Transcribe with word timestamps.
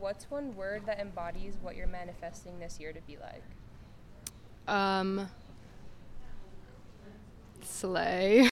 what's 0.00 0.30
one 0.30 0.56
word 0.56 0.86
that 0.86 0.98
embodies 0.98 1.58
what 1.60 1.76
you're 1.76 1.86
manifesting 1.86 2.58
this 2.58 2.80
year 2.80 2.90
to 2.90 3.00
be 3.02 3.18
like? 3.18 3.42
Um, 4.66 5.28
slay. 7.62 8.48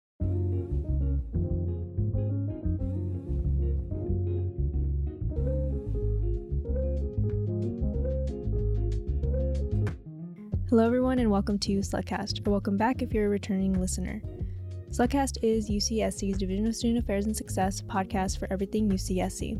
Hello, 10.69 10.85
everyone, 10.85 11.19
and 11.19 11.30
welcome 11.30 11.59
to 11.61 11.79
Slugcast, 11.79 12.46
or 12.46 12.51
welcome 12.51 12.77
back 12.77 13.01
if 13.01 13.15
you're 13.15 13.25
a 13.25 13.30
returning 13.30 13.80
listener. 13.80 14.21
Slugcast 14.91 15.39
is 15.43 15.71
UCSC's 15.71 16.37
Division 16.37 16.67
of 16.67 16.77
Student 16.77 17.03
Affairs 17.03 17.25
and 17.25 17.35
Success 17.35 17.80
podcast 17.80 18.39
for 18.39 18.53
everything 18.53 18.91
UCSC. 18.91 19.59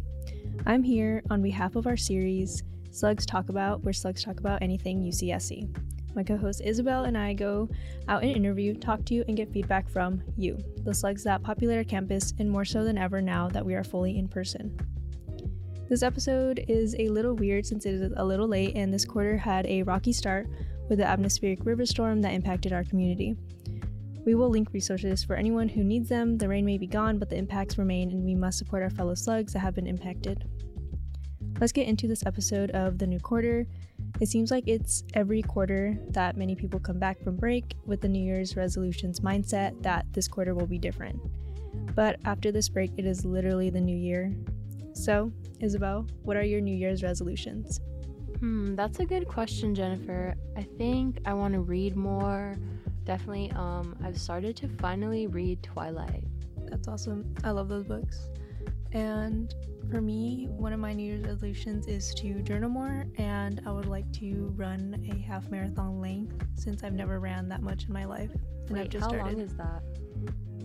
I'm 0.69 0.83
here 0.83 1.23
on 1.31 1.41
behalf 1.41 1.77
of 1.77 1.87
our 1.87 1.97
series, 1.97 2.63
Slugs 2.91 3.25
Talk 3.25 3.49
About, 3.49 3.83
where 3.85 3.95
slugs 3.95 4.23
talk 4.23 4.39
about 4.39 4.61
anything 4.61 5.03
UCSC. 5.03 5.67
My 6.15 6.23
co 6.23 6.37
host 6.37 6.61
Isabel 6.63 7.05
and 7.05 7.17
I 7.17 7.33
go 7.33 7.71
out 8.07 8.23
and 8.23 8.31
interview, 8.31 8.75
talk 8.75 9.03
to 9.07 9.15
you, 9.15 9.25
and 9.29 9.35
get 9.35 9.51
feedback 9.51 9.89
from 9.89 10.23
you, 10.37 10.59
the 10.85 10.93
slugs 10.93 11.25
that 11.25 11.43
populate 11.43 11.79
our 11.79 11.85
campus, 11.85 12.35
and 12.39 12.51
more 12.51 12.67
so 12.67 12.85
than 12.85 12.99
ever 12.99 13.23
now 13.23 13.49
that 13.49 13.65
we 13.65 13.77
are 13.77 13.83
fully 13.83 14.19
in 14.19 14.29
person. 14.29 14.79
This 15.89 16.03
episode 16.03 16.63
is 16.69 16.95
a 16.99 17.09
little 17.09 17.33
weird 17.33 17.65
since 17.65 17.87
it 17.87 17.95
is 17.95 18.13
a 18.19 18.25
little 18.25 18.47
late, 18.47 18.77
and 18.77 18.93
this 18.93 19.07
quarter 19.07 19.39
had 19.39 19.65
a 19.65 19.85
rocky 19.85 20.13
start 20.13 20.49
with 20.91 20.99
the 20.99 21.09
atmospheric 21.09 21.65
river 21.65 21.87
storm 21.87 22.21
that 22.21 22.35
impacted 22.35 22.75
our 22.75 22.85
community. 22.85 23.39
We 24.29 24.35
will 24.35 24.51
link 24.51 24.75
resources 24.75 25.25
for 25.25 25.37
anyone 25.37 25.71
who 25.71 25.83
needs 25.83 26.11
them. 26.11 26.37
The 26.37 26.49
rain 26.49 26.67
may 26.67 26.77
be 26.77 26.87
gone, 26.87 27.19
but 27.19 27.31
the 27.31 27.39
impacts 27.39 27.79
remain, 27.79 28.11
and 28.11 28.23
we 28.23 28.35
must 28.35 28.59
support 28.59 28.83
our 28.83 28.91
fellow 28.91 29.15
slugs 29.15 29.55
that 29.55 29.61
have 29.61 29.75
been 29.75 29.87
impacted. 29.87 30.45
Let's 31.59 31.73
get 31.73 31.89
into 31.89 32.07
this 32.07 32.27
episode 32.27 32.71
of 32.73 32.99
the 32.99 33.07
new 33.07 33.21
quarter. 33.21 33.67
It 34.21 34.29
seems 34.29 34.51
like 34.51 34.69
it's 34.69 35.03
every 35.15 35.41
quarter 35.41 35.99
that 36.11 36.37
many 36.37 36.55
people 36.55 36.79
come 36.79 36.99
back 36.99 37.19
from 37.25 37.37
break 37.37 37.75
with 37.87 38.03
the 38.03 38.09
New 38.11 38.23
Year's 38.23 38.55
resolutions 38.55 39.21
mindset 39.21 39.83
that 39.83 40.05
this 40.13 40.29
quarter 40.29 40.55
will 40.55 40.67
be 40.67 40.79
different. 40.79 41.19
But 41.95 42.21
after 42.27 42.53
this 42.53 42.69
break, 42.69 42.91
it 42.99 43.07
is 43.07 43.25
literally 43.25 43.71
the 43.71 43.81
new 43.81 43.97
year. 43.97 44.37
So, 44.93 45.33
Isabel, 45.61 46.07
what 46.25 46.37
are 46.37 46.45
your 46.45 46.61
New 46.61 46.77
Year's 46.77 47.03
resolutions? 47.03 47.81
Hmm, 48.41 48.75
that's 48.75 49.01
a 49.01 49.07
good 49.07 49.27
question, 49.27 49.75
Jennifer. 49.75 50.35
I 50.55 50.65
think 50.77 51.19
I 51.25 51.33
want 51.33 51.55
to 51.55 51.61
read 51.61 51.97
more. 51.97 52.59
Definitely, 53.09 53.51
um, 53.53 53.97
I've 54.05 54.21
started 54.21 54.55
to 54.57 54.69
finally 54.69 55.29
read 55.29 55.63
Twilight. 55.63 56.25
That's 56.67 56.89
awesome. 56.89 57.35
I 57.43 57.53
love 57.53 57.71
those 57.71 57.87
books. 57.87 58.29
And 58.93 59.55
for 59.91 60.03
me, 60.03 60.47
one 60.51 60.75
of 60.75 60.79
my 60.79 60.93
New 60.93 61.05
Year's 61.15 61.25
resolutions 61.25 61.87
is 61.87 62.13
to 62.17 62.43
journal 62.43 62.69
more, 62.69 63.07
and 63.17 63.63
I 63.65 63.73
would 63.73 63.87
like 63.87 64.13
to 64.21 64.53
run 64.57 65.03
a 65.11 65.27
half 65.27 65.49
marathon 65.51 66.03
length 66.03 66.35
since 66.57 66.85
I've 66.85 66.93
never 66.93 67.19
ran 67.19 67.49
that 67.49 67.63
much 67.63 67.87
in 67.87 67.95
my 67.95 68.05
life. 68.05 68.31
And 68.67 68.73
Wait, 68.73 68.81
I've 68.83 68.89
just 68.91 69.05
how 69.05 69.09
started. 69.09 69.39
long 69.39 69.41
is 69.41 69.55
that? 69.55 69.83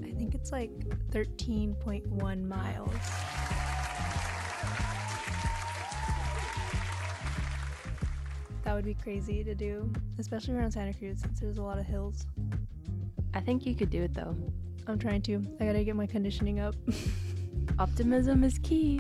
I 0.04 0.12
think 0.12 0.36
it's 0.36 0.52
like 0.52 0.72
13.1 1.12 2.46
miles. 2.46 2.90
That 8.74 8.78
would 8.78 8.86
be 8.86 8.96
crazy 8.96 9.44
to 9.44 9.54
do, 9.54 9.94
especially 10.18 10.56
around 10.56 10.72
Santa 10.72 10.96
Cruz 10.96 11.20
since 11.20 11.40
there's 11.40 11.60
a 11.60 11.62
lot 11.62 11.78
of 11.78 11.86
hills. 11.86 12.26
I 13.36 13.40
think 13.40 13.68
you 13.68 13.76
could 13.76 13.92
do 13.92 14.02
it 14.02 14.16
though. 14.16 14.36
I'm 14.88 14.98
trying 14.98 15.22
to. 15.24 15.46
I 15.60 15.66
gotta 15.66 15.84
get 15.84 15.96
my 15.96 16.08
conditioning 16.08 16.60
up. 16.60 16.74
Optimism 17.78 18.44
is 18.44 18.58
key. 18.64 19.00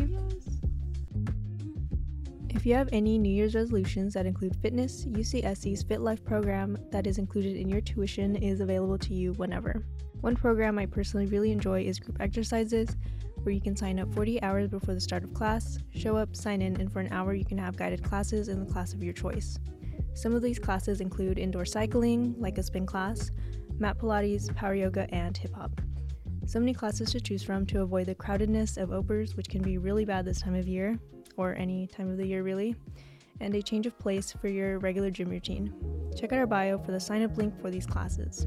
If 2.49 2.67
you 2.67 2.75
have 2.75 2.87
any 2.91 3.17
New 3.17 3.33
Year's 3.33 3.55
resolutions 3.55 4.13
that 4.13 4.27
include 4.27 4.55
fitness, 4.57 5.05
UCSC's 5.05 5.81
Fit 5.81 6.01
Life 6.01 6.23
program 6.23 6.77
that 6.91 7.07
is 7.07 7.17
included 7.17 7.57
in 7.57 7.67
your 7.67 7.81
tuition 7.81 8.35
is 8.35 8.61
available 8.61 8.99
to 8.99 9.15
you 9.15 9.33
whenever. 9.33 9.83
One 10.21 10.35
program 10.35 10.77
I 10.77 10.85
personally 10.85 11.25
really 11.25 11.51
enjoy 11.51 11.81
is 11.81 11.97
group 11.97 12.17
exercises, 12.19 12.95
where 13.43 13.53
you 13.53 13.61
can 13.61 13.75
sign 13.75 13.99
up 13.99 14.13
40 14.13 14.41
hours 14.41 14.69
before 14.69 14.93
the 14.93 15.01
start 15.01 15.23
of 15.23 15.33
class, 15.33 15.77
show 15.93 16.15
up, 16.15 16.35
sign 16.35 16.61
in, 16.61 16.79
and 16.79 16.91
for 16.91 16.99
an 16.99 17.11
hour 17.11 17.33
you 17.33 17.45
can 17.45 17.57
have 17.57 17.77
guided 17.77 18.03
classes 18.03 18.47
in 18.47 18.59
the 18.59 18.71
class 18.71 18.93
of 18.93 19.03
your 19.03 19.13
choice. 19.13 19.59
Some 20.13 20.35
of 20.35 20.41
these 20.41 20.59
classes 20.59 21.01
include 21.01 21.39
indoor 21.39 21.65
cycling, 21.65 22.35
like 22.37 22.57
a 22.57 22.63
spin 22.63 22.85
class, 22.85 23.31
mat 23.79 23.97
Pilates, 23.97 24.53
power 24.55 24.75
yoga, 24.75 25.07
and 25.13 25.35
hip 25.35 25.53
hop. 25.53 25.81
So 26.45 26.59
many 26.59 26.73
classes 26.73 27.11
to 27.11 27.21
choose 27.21 27.41
from 27.41 27.65
to 27.67 27.81
avoid 27.81 28.07
the 28.07 28.15
crowdedness 28.15 28.77
of 28.77 28.91
OPERS, 28.91 29.35
which 29.35 29.49
can 29.49 29.61
be 29.61 29.77
really 29.77 30.05
bad 30.05 30.25
this 30.25 30.41
time 30.41 30.55
of 30.55 30.67
year, 30.67 30.99
or 31.37 31.55
any 31.55 31.87
time 31.87 32.09
of 32.09 32.17
the 32.17 32.27
year 32.27 32.43
really, 32.43 32.75
and 33.39 33.55
a 33.55 33.61
change 33.61 33.87
of 33.87 33.97
place 33.97 34.31
for 34.31 34.47
your 34.47 34.79
regular 34.79 35.09
gym 35.09 35.29
routine. 35.29 35.73
Check 36.15 36.31
out 36.31 36.39
our 36.39 36.47
bio 36.47 36.77
for 36.77 36.91
the 36.91 36.99
sign 36.99 37.23
up 37.23 37.37
link 37.37 37.59
for 37.59 37.71
these 37.71 37.85
classes. 37.85 38.45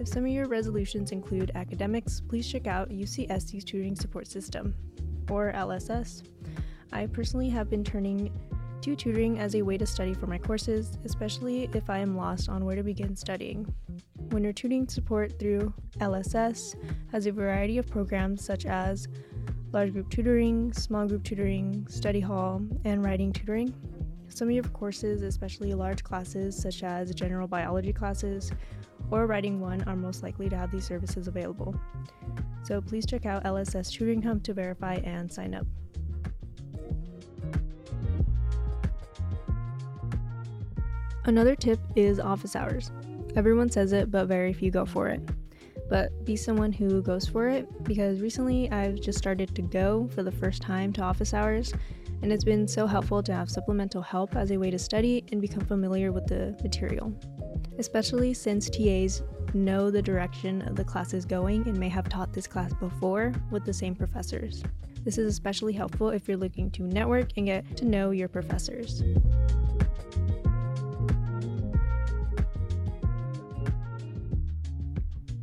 If 0.00 0.08
some 0.08 0.24
of 0.24 0.30
your 0.30 0.48
resolutions 0.48 1.12
include 1.12 1.52
academics, 1.54 2.22
please 2.22 2.50
check 2.50 2.66
out 2.66 2.88
UCSC's 2.88 3.64
Tutoring 3.64 3.94
Support 3.94 4.26
System, 4.26 4.74
or 5.30 5.52
LSS. 5.52 6.22
I 6.90 7.04
personally 7.04 7.50
have 7.50 7.68
been 7.68 7.84
turning 7.84 8.32
to 8.80 8.96
tutoring 8.96 9.38
as 9.38 9.54
a 9.54 9.60
way 9.60 9.76
to 9.76 9.84
study 9.84 10.14
for 10.14 10.26
my 10.26 10.38
courses, 10.38 10.96
especially 11.04 11.68
if 11.74 11.90
I 11.90 11.98
am 11.98 12.16
lost 12.16 12.48
on 12.48 12.64
where 12.64 12.76
to 12.76 12.82
begin 12.82 13.14
studying. 13.14 13.70
When 14.30 14.42
your 14.42 14.54
tutoring 14.54 14.88
support 14.88 15.38
through 15.38 15.74
LSS 15.98 16.76
has 17.12 17.26
a 17.26 17.32
variety 17.32 17.76
of 17.76 17.86
programs 17.86 18.42
such 18.42 18.64
as 18.64 19.06
large 19.70 19.92
group 19.92 20.08
tutoring, 20.08 20.72
small 20.72 21.06
group 21.08 21.24
tutoring, 21.24 21.86
study 21.90 22.20
hall, 22.20 22.62
and 22.86 23.04
writing 23.04 23.34
tutoring. 23.34 23.74
Some 24.28 24.48
of 24.48 24.54
your 24.54 24.64
courses, 24.64 25.20
especially 25.20 25.74
large 25.74 26.02
classes 26.02 26.56
such 26.56 26.82
as 26.84 27.14
general 27.14 27.46
biology 27.46 27.92
classes 27.92 28.50
or 29.10 29.26
writing 29.26 29.60
one, 29.60 29.82
are 29.82 29.96
most 29.96 30.22
likely 30.22 30.48
to 30.48 30.56
have 30.56 30.70
these 30.70 30.84
services 30.84 31.28
available. 31.28 31.74
So 32.62 32.80
please 32.80 33.06
check 33.06 33.26
out 33.26 33.44
LSS 33.44 33.90
Tutoring 33.90 34.22
Hub 34.22 34.42
to 34.44 34.54
verify 34.54 34.94
and 35.04 35.32
sign 35.32 35.54
up. 35.54 35.66
Another 41.24 41.54
tip 41.54 41.78
is 41.96 42.18
office 42.18 42.56
hours. 42.56 42.90
Everyone 43.36 43.70
says 43.70 43.92
it, 43.92 44.10
but 44.10 44.26
very 44.26 44.52
few 44.52 44.70
go 44.70 44.84
for 44.86 45.08
it. 45.08 45.20
But 45.88 46.24
be 46.24 46.36
someone 46.36 46.72
who 46.72 47.02
goes 47.02 47.26
for 47.26 47.48
it 47.48 47.84
because 47.84 48.20
recently 48.20 48.70
I've 48.70 49.00
just 49.00 49.18
started 49.18 49.54
to 49.54 49.62
go 49.62 50.08
for 50.14 50.22
the 50.22 50.32
first 50.32 50.62
time 50.62 50.92
to 50.94 51.02
office 51.02 51.34
hours, 51.34 51.72
and 52.22 52.32
it's 52.32 52.44
been 52.44 52.66
so 52.66 52.86
helpful 52.86 53.22
to 53.22 53.34
have 53.34 53.50
supplemental 53.50 54.02
help 54.02 54.36
as 54.36 54.50
a 54.50 54.56
way 54.56 54.70
to 54.70 54.78
study 54.78 55.24
and 55.32 55.40
become 55.40 55.64
familiar 55.64 56.12
with 56.12 56.26
the 56.26 56.56
material. 56.62 57.12
Especially 57.78 58.34
since 58.34 58.68
TAs 58.68 59.22
know 59.54 59.90
the 59.90 60.02
direction 60.02 60.62
of 60.62 60.76
the 60.76 60.84
class 60.84 61.14
is 61.14 61.24
going 61.24 61.66
and 61.68 61.78
may 61.78 61.88
have 61.88 62.08
taught 62.08 62.32
this 62.32 62.46
class 62.46 62.72
before 62.74 63.32
with 63.50 63.64
the 63.64 63.72
same 63.72 63.94
professors. 63.94 64.62
This 65.04 65.18
is 65.18 65.26
especially 65.26 65.72
helpful 65.72 66.10
if 66.10 66.28
you're 66.28 66.36
looking 66.36 66.70
to 66.72 66.82
network 66.82 67.30
and 67.36 67.46
get 67.46 67.76
to 67.78 67.84
know 67.84 68.10
your 68.10 68.28
professors. 68.28 69.02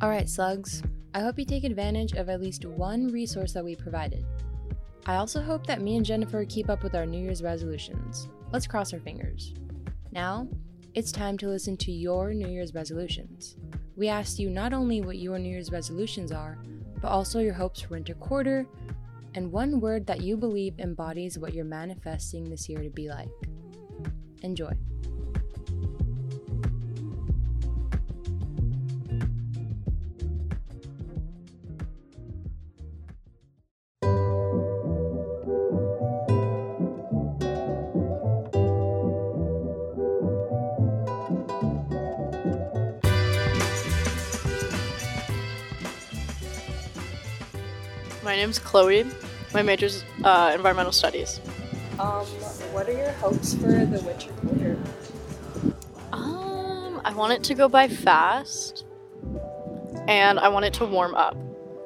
Alright, 0.00 0.28
slugs. 0.28 0.82
I 1.12 1.20
hope 1.20 1.38
you 1.38 1.44
take 1.44 1.64
advantage 1.64 2.12
of 2.12 2.28
at 2.28 2.40
least 2.40 2.64
one 2.64 3.08
resource 3.08 3.52
that 3.54 3.64
we 3.64 3.74
provided. 3.74 4.24
I 5.06 5.16
also 5.16 5.42
hope 5.42 5.66
that 5.66 5.80
me 5.80 5.96
and 5.96 6.06
Jennifer 6.06 6.44
keep 6.44 6.70
up 6.70 6.84
with 6.84 6.94
our 6.94 7.06
New 7.06 7.20
Year's 7.20 7.42
resolutions. 7.42 8.28
Let's 8.52 8.68
cross 8.68 8.92
our 8.92 9.00
fingers. 9.00 9.54
Now, 10.12 10.46
it's 10.94 11.12
time 11.12 11.36
to 11.38 11.48
listen 11.48 11.76
to 11.78 11.92
your 11.92 12.32
New 12.32 12.48
Year's 12.48 12.74
resolutions. 12.74 13.56
We 13.96 14.08
asked 14.08 14.38
you 14.38 14.50
not 14.50 14.72
only 14.72 15.00
what 15.00 15.18
your 15.18 15.38
New 15.38 15.50
Year's 15.50 15.70
resolutions 15.70 16.32
are, 16.32 16.58
but 17.00 17.08
also 17.08 17.40
your 17.40 17.54
hopes 17.54 17.80
for 17.80 17.90
winter 17.90 18.14
quarter 18.14 18.66
and 19.34 19.52
one 19.52 19.80
word 19.80 20.06
that 20.06 20.22
you 20.22 20.36
believe 20.36 20.78
embodies 20.78 21.38
what 21.38 21.54
you're 21.54 21.64
manifesting 21.64 22.48
this 22.48 22.68
year 22.68 22.82
to 22.82 22.90
be 22.90 23.08
like. 23.08 23.28
Enjoy. 24.42 24.72
My 48.28 48.36
name's 48.36 48.58
Chloe. 48.58 49.06
My 49.54 49.62
major's 49.62 50.04
uh, 50.22 50.52
environmental 50.54 50.92
studies. 50.92 51.40
Um, 51.98 52.26
what 52.74 52.86
are 52.86 52.92
your 52.92 53.10
hopes 53.12 53.54
for 53.54 53.86
the 53.86 54.02
winter 54.02 54.30
quarter? 54.42 54.76
Um, 56.12 57.00
I 57.06 57.14
want 57.14 57.32
it 57.32 57.42
to 57.44 57.54
go 57.54 57.70
by 57.70 57.88
fast, 57.88 58.84
and 60.08 60.38
I 60.38 60.48
want 60.48 60.66
it 60.66 60.74
to 60.74 60.84
warm 60.84 61.14
up. 61.14 61.38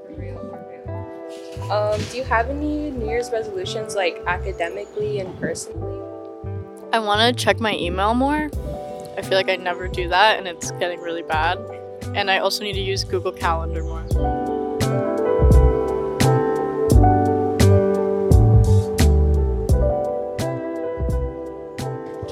For 0.05 0.15
real, 0.17 0.37
for 0.37 1.63
real. 1.63 1.73
Um, 1.73 2.01
do 2.11 2.17
you 2.17 2.25
have 2.25 2.51
any 2.51 2.91
New 2.91 3.07
Year's 3.07 3.31
resolutions, 3.31 3.95
like 3.95 4.21
academically 4.27 5.21
and 5.21 5.39
personally? 5.39 6.03
I 6.93 6.99
want 6.99 7.21
to 7.21 7.41
check 7.45 7.61
my 7.61 7.77
email 7.77 8.15
more. 8.15 8.51
I 9.17 9.23
feel 9.23 9.39
like 9.39 9.49
I 9.49 9.55
never 9.55 9.87
do 9.87 10.09
that, 10.09 10.41
and 10.41 10.49
it's 10.49 10.73
getting 10.73 10.99
really 11.03 11.23
bad. 11.23 11.61
And 12.17 12.29
I 12.29 12.39
also 12.39 12.65
need 12.65 12.73
to 12.73 12.81
use 12.81 13.05
Google 13.05 13.31
Calendar 13.31 13.85
more. 13.85 14.32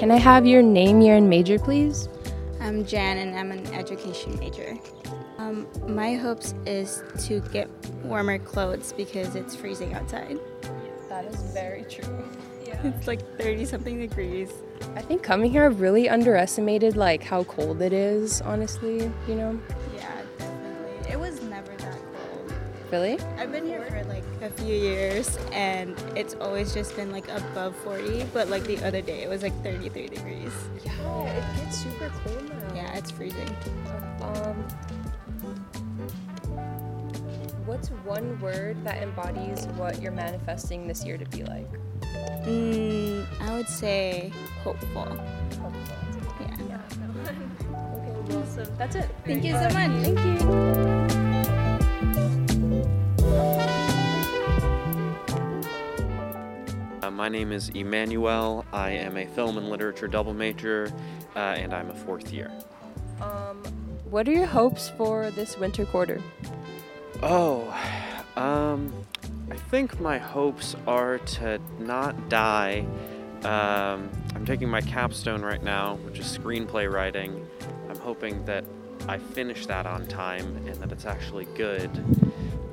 Can 0.00 0.10
I 0.10 0.16
have 0.16 0.46
your 0.46 0.62
name, 0.62 1.02
year, 1.02 1.16
and 1.16 1.28
major, 1.28 1.58
please? 1.58 2.08
I'm 2.58 2.86
Jan 2.86 3.18
and 3.18 3.38
I'm 3.38 3.52
an 3.52 3.66
education 3.74 4.34
major. 4.38 4.78
Um, 5.36 5.66
my 5.86 6.14
hopes 6.14 6.54
is 6.64 7.02
to 7.26 7.40
get 7.52 7.68
warmer 8.02 8.38
clothes 8.38 8.94
because 8.94 9.36
it's 9.36 9.54
freezing 9.54 9.92
outside. 9.92 10.38
That 11.10 11.26
is 11.26 11.36
very 11.52 11.84
true. 11.84 12.24
Yeah. 12.64 12.80
It's 12.96 13.06
like 13.06 13.20
30 13.36 13.66
something 13.66 13.98
degrees. 13.98 14.50
I 14.96 15.02
think 15.02 15.22
coming 15.22 15.50
here, 15.50 15.66
I've 15.66 15.82
really 15.82 16.08
underestimated 16.08 16.96
like 16.96 17.22
how 17.22 17.44
cold 17.44 17.82
it 17.82 17.92
is. 17.92 18.40
Honestly, 18.40 19.12
you 19.28 19.34
know. 19.34 19.60
Really? 22.90 23.20
I've 23.38 23.52
been 23.52 23.66
here 23.66 23.82
for 23.88 24.02
like 24.04 24.24
a 24.42 24.50
few 24.50 24.74
years 24.74 25.38
and 25.52 25.94
it's 26.16 26.34
always 26.34 26.74
just 26.74 26.96
been 26.96 27.12
like 27.12 27.28
above 27.28 27.76
40, 27.76 28.26
but 28.34 28.48
like 28.48 28.64
the 28.64 28.78
other 28.84 29.00
day 29.00 29.22
it 29.22 29.28
was 29.28 29.42
like 29.42 29.54
33 29.62 30.08
degrees. 30.08 30.52
Yeah, 30.84 31.22
it 31.24 31.56
gets 31.56 31.78
super 31.78 32.10
cold 32.24 32.48
now. 32.48 32.74
Yeah, 32.74 32.96
it's 32.96 33.12
freezing. 33.12 33.48
Um, 34.22 34.66
what's 37.64 37.88
one 37.88 38.40
word 38.40 38.82
that 38.84 39.00
embodies 39.00 39.66
what 39.76 40.02
you're 40.02 40.10
manifesting 40.10 40.88
this 40.88 41.04
year 41.04 41.16
to 41.16 41.24
be 41.26 41.44
like? 41.44 41.68
Mm, 42.42 43.24
I 43.40 43.56
would 43.56 43.68
say 43.68 44.32
hopeful. 44.64 45.06
Yeah. 46.40 46.80
Okay, 47.70 48.34
well, 48.34 48.46
so 48.46 48.64
that's 48.78 48.96
it. 48.96 49.08
Thank 49.24 49.44
you 49.44 49.52
so 49.52 49.68
much. 49.70 49.72
Thank 49.74 51.14
you. 51.14 51.19
My 57.20 57.28
name 57.28 57.52
is 57.52 57.68
Emmanuel. 57.74 58.64
I 58.72 58.92
am 58.92 59.18
a 59.18 59.26
film 59.26 59.58
and 59.58 59.68
literature 59.68 60.08
double 60.08 60.32
major, 60.32 60.90
uh, 61.36 61.38
and 61.38 61.74
I'm 61.74 61.90
a 61.90 61.94
fourth 61.94 62.32
year. 62.32 62.50
Um, 63.20 63.62
what 64.08 64.26
are 64.26 64.32
your 64.32 64.46
hopes 64.46 64.88
for 64.96 65.30
this 65.32 65.58
winter 65.58 65.84
quarter? 65.84 66.22
Oh, 67.22 67.68
um, 68.36 68.90
I 69.50 69.56
think 69.56 70.00
my 70.00 70.16
hopes 70.16 70.74
are 70.86 71.18
to 71.18 71.60
not 71.78 72.30
die. 72.30 72.86
Um, 73.42 74.08
I'm 74.34 74.46
taking 74.46 74.70
my 74.70 74.80
capstone 74.80 75.42
right 75.42 75.62
now, 75.62 75.96
which 75.96 76.18
is 76.18 76.38
screenplay 76.38 76.90
writing. 76.90 77.46
I'm 77.90 77.98
hoping 77.98 78.46
that 78.46 78.64
I 79.08 79.18
finish 79.18 79.66
that 79.66 79.84
on 79.84 80.06
time 80.06 80.56
and 80.66 80.76
that 80.76 80.90
it's 80.90 81.04
actually 81.04 81.44
good. 81.54 81.90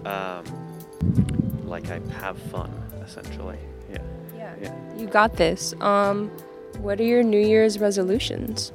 Um, 0.06 0.46
like 1.66 1.90
I 1.90 2.00
have 2.22 2.38
fun, 2.44 2.72
essentially. 3.06 3.60
Yeah. 4.48 4.56
Yeah. 4.62 4.76
Yeah. 4.96 5.02
You 5.02 5.08
got 5.08 5.36
this. 5.38 5.74
Um, 5.82 6.30
what 6.80 7.00
are 7.00 7.04
your 7.04 7.24
New 7.24 7.40
Year's 7.40 7.80
resolutions? 7.80 8.72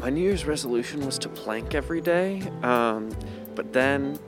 My 0.00 0.10
New 0.10 0.20
Year's 0.20 0.44
resolution 0.44 1.04
was 1.04 1.18
to 1.20 1.28
plank 1.28 1.74
every 1.74 2.00
day, 2.00 2.42
um, 2.62 3.16
but 3.54 3.72
then 3.72 4.18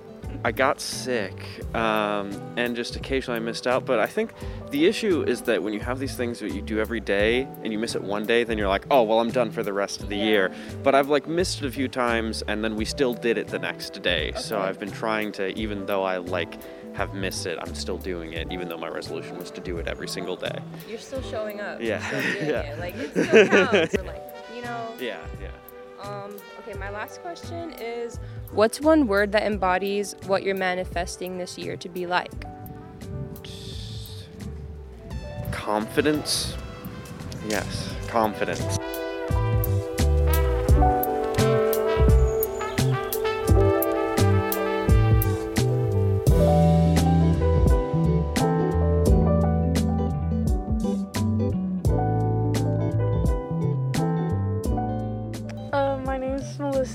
I 0.45 0.53
got 0.53 0.81
sick 0.81 1.35
um, 1.75 2.31
and 2.57 2.77
just 2.77 2.97
occasionally 2.97 3.37
I 3.37 3.41
missed 3.41 3.67
out. 3.67 3.85
But 3.85 3.99
I 3.99 4.07
think 4.07 4.33
the 4.71 4.87
issue 4.87 5.23
is 5.23 5.43
that 5.43 5.63
when 5.63 5.73
you 5.73 5.81
have 5.81 5.99
these 5.99 6.17
things 6.17 6.39
that 6.41 6.53
you 6.53 6.63
do 6.63 6.79
every 6.79 7.01
day 7.01 7.49
and 7.63 7.73
you 7.73 7.79
miss 7.79 7.95
it 7.95 8.03
one 8.03 8.25
day, 8.25 8.45
then 8.45 8.57
you're 8.57 8.69
like, 8.69 8.87
oh, 8.91 9.03
well, 9.03 9.21
I'm 9.21 9.31
done 9.31 9.51
for 9.51 9.63
the 9.63 9.73
rest 9.73 10.01
of 10.01 10.09
the 10.09 10.17
year. 10.17 10.51
But 10.83 10.95
I've 10.95 11.09
like 11.09 11.27
missed 11.27 11.63
it 11.63 11.67
a 11.67 11.71
few 11.71 11.89
times 11.89 12.43
and 12.47 12.63
then 12.65 12.77
we 12.77 12.85
still 12.85 13.15
did 13.15 13.37
it 13.37 13.49
the 13.49 13.59
next 13.59 14.01
day. 14.03 14.33
So 14.37 14.59
I've 14.61 14.79
been 14.79 14.93
trying 14.93 15.33
to, 15.33 15.57
even 15.59 15.87
though 15.87 16.03
I 16.03 16.19
like 16.19 16.59
have 16.99 17.15
missed 17.15 17.47
it, 17.47 17.57
I'm 17.63 17.77
still 17.77 17.97
doing 17.97 18.33
it, 18.33 18.51
even 18.51 18.69
though 18.69 18.77
my 18.77 18.89
resolution 18.89 19.39
was 19.39 19.53
to 19.53 19.61
do 19.61 19.79
it 19.79 19.87
every 19.87 20.09
single 20.09 20.35
day. 20.35 20.59
You're 20.89 20.99
still 20.99 21.23
showing 21.23 21.61
up. 21.61 21.81
Yeah. 21.81 22.01
You're 22.11 22.21
still 22.23 22.33
doing 22.33 22.49
Yeah. 22.55 22.61
it. 22.63 22.79
Like 22.81 22.95
it 22.97 23.11
still 23.11 23.49
counts. 23.49 23.95
Or, 23.95 24.03
like 24.03 24.23
you 24.55 24.63
know. 24.63 24.95
Yeah, 25.01 25.21
yeah. 25.41 25.51
Um, 26.03 26.37
okay, 26.61 26.77
my 26.77 26.91
last 26.91 27.23
question 27.23 27.71
is 27.75 28.19
what's 28.51 28.81
one 28.81 29.07
word 29.07 29.31
that 29.31 29.45
embodies 29.45 30.17
what 30.27 30.43
you're 30.43 30.57
manifesting 30.57 31.39
this 31.39 31.57
year 31.57 31.77
to 31.77 31.89
be 31.89 32.07
like? 32.07 32.33
Confidence. 35.53 36.57
Yes, 37.49 37.95
confidence. 38.09 38.78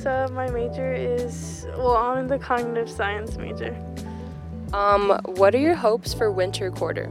My 0.06 0.50
major 0.52 0.94
is, 0.94 1.66
well, 1.78 1.96
I'm 1.96 2.18
in 2.18 2.28
the 2.28 2.38
cognitive 2.38 2.90
science 2.90 3.38
major. 3.38 3.74
Um, 4.74 5.22
what 5.26 5.56
are 5.56 5.60
your 5.60 5.76
hopes 5.76 6.14
for 6.14 6.30
winter 6.30 6.72
quarter? 6.72 7.10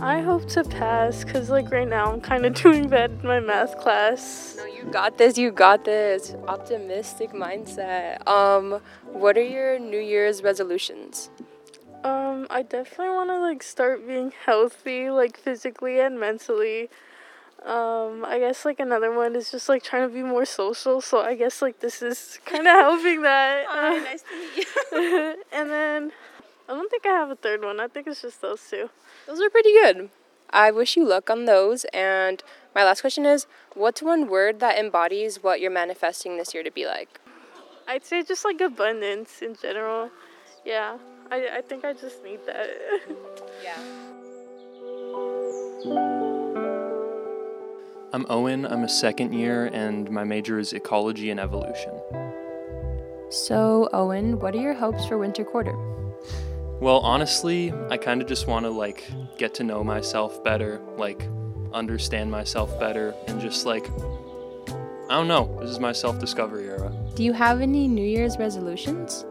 I 0.00 0.20
hope 0.20 0.48
to 0.50 0.62
pass 0.62 1.24
because, 1.24 1.50
like, 1.50 1.72
right 1.72 1.88
now 1.88 2.12
I'm 2.12 2.20
kind 2.20 2.46
of 2.46 2.54
doing 2.62 2.88
bad 2.88 3.10
in 3.10 3.26
my 3.26 3.40
math 3.40 3.78
class. 3.78 4.54
No, 4.56 4.66
you 4.66 4.84
got 4.84 5.18
this, 5.18 5.36
you 5.36 5.50
got 5.50 5.84
this. 5.84 6.34
Optimistic 6.46 7.32
mindset. 7.32 8.26
Um, 8.28 8.80
what 9.06 9.36
are 9.36 9.44
your 9.44 9.78
New 9.80 10.00
Year's 10.00 10.42
resolutions? 10.42 11.30
Um, 12.04 12.46
I 12.50 12.62
definitely 12.62 13.14
want 13.14 13.30
to, 13.30 13.40
like, 13.40 13.62
start 13.62 14.06
being 14.06 14.32
healthy, 14.44 15.10
like, 15.10 15.36
physically 15.36 15.98
and 15.98 16.20
mentally. 16.20 16.90
Um, 17.64 18.24
I 18.24 18.38
guess, 18.40 18.64
like, 18.64 18.80
another 18.80 19.12
one 19.14 19.36
is 19.36 19.50
just, 19.50 19.68
like, 19.68 19.82
trying 19.82 20.08
to 20.08 20.12
be 20.12 20.22
more 20.22 20.44
social. 20.44 21.00
So 21.00 21.20
I 21.20 21.34
guess, 21.36 21.62
like, 21.62 21.80
this 21.80 22.02
is 22.02 22.38
kind 22.46 22.66
of 22.66 22.74
helping 22.74 23.22
that. 23.22 23.66
nice 24.04 24.22
to 24.22 24.38
meet 24.38 24.56
you. 24.56 25.44
and 25.52 25.70
then 25.70 26.12
I 26.68 26.72
don't 26.74 26.90
think 26.90 27.06
I 27.06 27.10
have 27.10 27.30
a 27.30 27.36
third 27.36 27.62
one. 27.62 27.80
I 27.80 27.88
think 27.88 28.06
it's 28.06 28.22
just 28.22 28.40
those 28.40 28.60
two. 28.68 28.90
Those 29.26 29.40
are 29.40 29.50
pretty 29.50 29.72
good. 29.72 30.10
I 30.50 30.70
wish 30.70 30.96
you 30.96 31.06
luck 31.06 31.30
on 31.30 31.44
those. 31.44 31.84
And 31.92 32.42
my 32.74 32.84
last 32.84 33.00
question 33.00 33.26
is 33.26 33.46
what's 33.74 34.02
one 34.02 34.28
word 34.28 34.60
that 34.60 34.78
embodies 34.78 35.42
what 35.42 35.60
you're 35.60 35.70
manifesting 35.70 36.36
this 36.36 36.54
year 36.54 36.62
to 36.62 36.70
be 36.70 36.86
like? 36.86 37.20
I'd 37.88 38.04
say 38.04 38.22
just 38.22 38.44
like 38.44 38.60
abundance 38.60 39.42
in 39.42 39.56
general. 39.60 40.10
Yeah, 40.64 40.98
I, 41.30 41.58
I 41.58 41.60
think 41.62 41.84
I 41.84 41.92
just 41.92 42.22
need 42.22 42.40
that. 42.46 42.68
Yeah. 43.62 43.78
I'm 48.14 48.26
Owen. 48.28 48.66
I'm 48.66 48.84
a 48.84 48.88
second 48.90 49.32
year, 49.32 49.70
and 49.72 50.10
my 50.10 50.22
major 50.22 50.58
is 50.58 50.74
ecology 50.74 51.30
and 51.30 51.40
evolution. 51.40 51.92
So, 53.30 53.88
Owen, 53.94 54.38
what 54.38 54.54
are 54.54 54.60
your 54.60 54.74
hopes 54.74 55.06
for 55.06 55.16
winter 55.16 55.44
quarter? 55.44 55.74
Well, 56.78 56.98
honestly, 56.98 57.72
I 57.88 57.96
kind 57.96 58.20
of 58.20 58.28
just 58.28 58.46
want 58.46 58.66
to 58.66 58.70
like 58.70 59.10
get 59.38 59.54
to 59.54 59.64
know 59.64 59.82
myself 59.82 60.44
better, 60.44 60.82
like 60.98 61.26
understand 61.72 62.30
myself 62.30 62.78
better, 62.78 63.14
and 63.28 63.40
just 63.40 63.64
like 63.64 63.88
I 65.08 65.16
don't 65.16 65.28
know. 65.28 65.56
This 65.62 65.70
is 65.70 65.80
my 65.80 65.92
self-discovery 65.92 66.68
era. 66.68 66.92
Do 67.14 67.24
you 67.24 67.32
have 67.32 67.62
any 67.62 67.88
New 67.88 68.04
Year's 68.04 68.36
resolutions? 68.36 69.24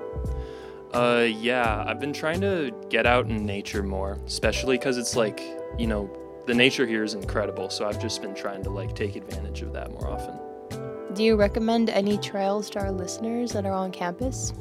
Uh, 0.92 1.28
yeah, 1.30 1.84
I've 1.86 2.00
been 2.00 2.14
trying 2.14 2.42
to 2.42 2.72
get 2.90 3.06
out 3.06 3.28
in 3.28 3.46
nature 3.46 3.84
more, 3.84 4.18
especially 4.26 4.80
because 4.80 4.98
it's 4.98 5.16
like 5.16 5.40
you 5.78 5.86
know 5.86 6.10
the 6.46 6.54
nature 6.54 6.86
here 6.86 7.04
is 7.04 7.14
incredible. 7.14 7.70
So 7.70 7.88
I've 7.88 8.02
just 8.02 8.22
been 8.22 8.36
trying 8.36 8.64
to 8.64 8.70
like 8.70 8.96
take 8.96 9.16
advantage 9.16 9.62
of 9.62 9.74
that 9.74 9.92
more 9.92 10.08
often. 10.08 10.38
Do 11.14 11.24
you 11.24 11.36
recommend 11.36 11.90
any 11.90 12.18
trails 12.18 12.70
to 12.72 12.80
our 12.80 12.92
listeners 12.92 13.52
that 13.52 13.66
are 13.66 13.74
on 13.74 13.92
campus? 13.92 14.54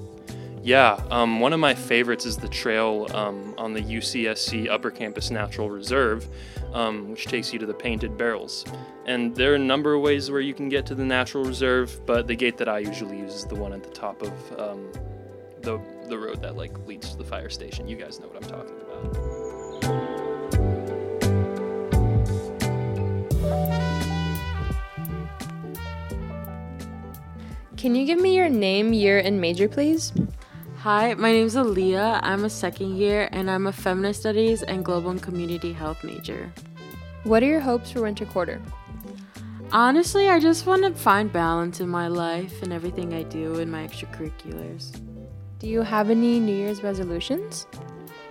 Yeah, 0.63 1.03
um, 1.11 1.41
one 1.41 1.53
of 1.53 1.61
my 1.61 1.75
favorites 1.75 2.27
is 2.27 2.37
the 2.37 2.49
trail 2.49 3.07
um, 3.15 3.55
on 3.57 3.73
the 3.73 3.81
UCSC 3.81 4.69
Upper 4.69 4.91
Campus 4.91 5.31
Natural 5.31 5.71
Reserve, 5.71 6.27
um, 6.75 7.11
which 7.11 7.27
takes 7.27 7.53
you 7.53 7.59
to 7.61 7.67
the 7.67 7.73
Painted 7.73 8.19
Barrels. 8.19 8.67
And 9.07 9.35
there 9.35 9.53
are 9.53 9.55
a 9.55 9.59
number 9.59 9.95
of 9.95 10.03
ways 10.03 10.31
where 10.31 10.41
you 10.41 10.53
can 10.53 10.69
get 10.69 10.85
to 10.87 10.95
the 10.95 11.05
natural 11.05 11.45
reserve, 11.45 12.05
but 12.05 12.27
the 12.27 12.35
gate 12.35 12.59
that 12.59 12.69
I 12.69 12.81
usually 12.81 13.19
use 13.19 13.35
is 13.35 13.45
the 13.47 13.55
one 13.55 13.73
at 13.73 13.83
the 13.83 13.91
top 13.91 14.21
of 14.23 14.61
um, 14.61 14.93
the 15.63 15.81
the 16.09 16.19
road 16.19 16.43
that 16.43 16.57
like 16.57 16.77
leads 16.87 17.11
to 17.13 17.17
the 17.17 17.25
fire 17.25 17.49
station. 17.49 17.89
You 17.89 17.97
guys 17.97 18.21
know 18.21 18.27
what 18.27 18.43
I'm 18.43 18.51
talking 18.51 18.77
about. 18.83 19.40
Can 27.81 27.95
you 27.95 28.05
give 28.05 28.21
me 28.21 28.37
your 28.37 28.51
name, 28.51 28.93
year, 28.93 29.21
and 29.21 29.41
major, 29.41 29.67
please? 29.67 30.13
Hi, 30.81 31.15
my 31.15 31.33
name 31.33 31.47
is 31.47 31.57
Aaliyah. 31.57 32.21
I'm 32.23 32.45
a 32.45 32.51
second 32.51 32.99
year 32.99 33.31
and 33.33 33.51
I'm 33.51 33.69
a 33.69 33.73
feminist 33.73 34.21
studies 34.21 34.63
and 34.63 34.85
global 34.85 35.13
and 35.13 35.23
community 35.23 35.73
health 35.73 36.05
major. 36.05 36.53
What 37.23 37.43
are 37.43 37.47
your 37.47 37.61
hopes 37.61 37.93
for 37.93 38.03
winter 38.03 38.27
quarter? 38.27 38.61
Honestly, 39.73 40.29
I 40.29 40.41
just 40.41 40.67
want 40.67 40.83
to 40.83 40.93
find 40.93 41.33
balance 41.33 41.81
in 41.81 41.89
my 41.89 42.07
life 42.09 42.63
and 42.63 42.71
everything 42.71 43.15
I 43.15 43.23
do 43.23 43.61
in 43.61 43.71
my 43.71 43.89
extracurriculars. 43.89 45.01
Do 45.59 45.67
you 45.67 45.81
have 45.81 46.11
any 46.11 46.39
New 46.39 46.55
Year's 46.55 46.83
resolutions? 46.83 47.67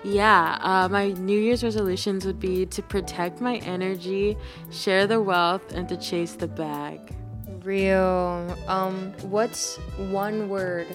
Yeah, 0.04 0.60
uh, 0.62 0.90
my 0.90 1.14
New 1.14 1.40
Year's 1.40 1.64
resolutions 1.64 2.24
would 2.24 2.40
be 2.40 2.68
to 2.68 2.84
protect 2.84 3.42
my 3.42 3.56
energy, 3.66 4.38
share 4.70 5.08
the 5.08 5.20
wealth, 5.20 5.72
and 5.72 5.90
to 5.90 5.98
chase 5.98 6.34
the 6.34 6.48
bag. 6.48 7.16
Real. 7.64 8.58
Um, 8.68 9.14
what's 9.22 9.78
one 9.98 10.50
word 10.50 10.88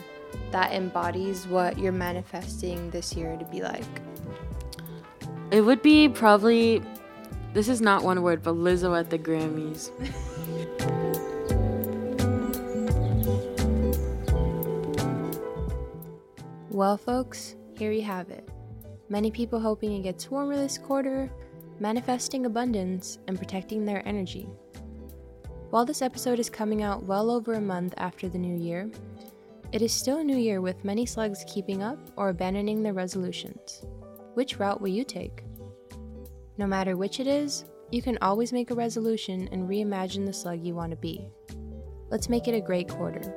that 0.50 0.72
embodies 0.72 1.46
what 1.46 1.78
you're 1.78 1.92
manifesting 1.92 2.90
this 2.90 3.14
year 3.14 3.36
to 3.36 3.44
be 3.46 3.62
like? 3.62 3.84
It 5.50 5.60
would 5.60 5.82
be 5.82 6.08
probably, 6.08 6.82
this 7.52 7.68
is 7.68 7.80
not 7.80 8.02
one 8.02 8.22
word, 8.22 8.42
but 8.42 8.54
Lizzo 8.54 8.98
at 8.98 9.10
the 9.10 9.18
Grammys. 9.18 9.90
Well, 16.74 16.96
folks, 16.96 17.54
here 17.78 17.92
you 17.92 18.02
have 18.02 18.30
it. 18.30 18.48
Many 19.08 19.30
people 19.30 19.60
hoping 19.60 19.92
it 19.92 20.02
gets 20.02 20.28
warmer 20.28 20.56
this 20.56 20.76
quarter, 20.76 21.30
manifesting 21.78 22.46
abundance, 22.46 23.20
and 23.28 23.38
protecting 23.38 23.84
their 23.84 24.02
energy. 24.08 24.48
While 25.74 25.84
this 25.84 26.02
episode 26.02 26.38
is 26.38 26.48
coming 26.48 26.84
out 26.84 27.02
well 27.02 27.32
over 27.32 27.54
a 27.54 27.60
month 27.60 27.94
after 27.96 28.28
the 28.28 28.38
new 28.38 28.56
year, 28.56 28.88
it 29.72 29.82
is 29.82 29.92
still 29.92 30.18
a 30.18 30.22
new 30.22 30.36
year 30.36 30.60
with 30.60 30.84
many 30.84 31.04
slugs 31.04 31.44
keeping 31.48 31.82
up 31.82 31.98
or 32.14 32.28
abandoning 32.28 32.80
their 32.80 32.92
resolutions. 32.92 33.84
Which 34.34 34.60
route 34.60 34.80
will 34.80 34.90
you 34.90 35.02
take? 35.02 35.42
No 36.58 36.68
matter 36.68 36.96
which 36.96 37.18
it 37.18 37.26
is, 37.26 37.64
you 37.90 38.02
can 38.02 38.18
always 38.22 38.52
make 38.52 38.70
a 38.70 38.74
resolution 38.76 39.48
and 39.50 39.68
reimagine 39.68 40.24
the 40.24 40.32
slug 40.32 40.64
you 40.64 40.76
want 40.76 40.92
to 40.92 40.96
be. 40.96 41.26
Let's 42.08 42.28
make 42.28 42.46
it 42.46 42.54
a 42.54 42.60
great 42.60 42.88
quarter. 42.88 43.34